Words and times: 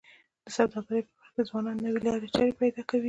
د 0.45 0.47
سوداګرۍ 0.55 1.01
په 1.05 1.11
برخه 1.17 1.31
کي 1.35 1.41
ځوانان 1.49 1.77
نوې 1.85 1.99
لارې 2.07 2.27
چارې 2.35 2.53
پیدا 2.61 2.81
کوي. 2.89 2.99